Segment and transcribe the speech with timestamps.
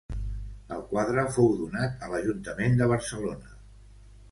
[0.75, 3.57] El quadre fou donat a l'ajuntament de Barcelona.